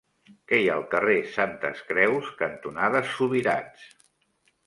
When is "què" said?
0.51-0.57